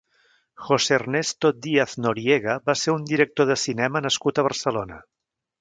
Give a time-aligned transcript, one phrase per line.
[0.67, 5.03] José Ernesto Díaz Noriega va ser un director de cinema nascut a Barcelona.